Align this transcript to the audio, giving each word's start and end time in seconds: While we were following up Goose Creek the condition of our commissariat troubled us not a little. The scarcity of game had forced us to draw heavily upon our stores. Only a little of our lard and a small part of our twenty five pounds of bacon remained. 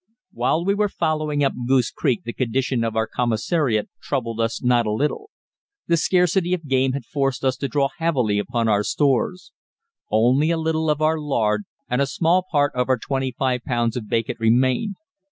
While 0.31 0.65
we 0.65 0.73
were 0.73 0.89
following 0.89 1.43
up 1.43 1.53
Goose 1.67 1.91
Creek 1.91 2.23
the 2.23 2.33
condition 2.33 2.83
of 2.83 2.95
our 2.95 3.05
commissariat 3.05 3.87
troubled 4.01 4.39
us 4.39 4.63
not 4.63 4.87
a 4.87 4.91
little. 4.91 5.29
The 5.85 5.95
scarcity 5.95 6.55
of 6.55 6.67
game 6.67 6.93
had 6.93 7.05
forced 7.05 7.45
us 7.45 7.55
to 7.57 7.67
draw 7.67 7.89
heavily 7.99 8.39
upon 8.39 8.67
our 8.67 8.83
stores. 8.83 9.51
Only 10.09 10.49
a 10.49 10.57
little 10.57 10.89
of 10.89 11.01
our 11.01 11.19
lard 11.19 11.65
and 11.87 12.01
a 12.01 12.07
small 12.07 12.43
part 12.51 12.71
of 12.73 12.89
our 12.89 12.97
twenty 12.97 13.31
five 13.37 13.63
pounds 13.63 13.95
of 13.95 14.09
bacon 14.09 14.37
remained. 14.39 14.95